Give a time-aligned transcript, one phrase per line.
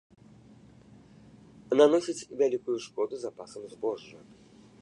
[1.81, 4.19] Наносіць вялікую шкоду запасам збожжа.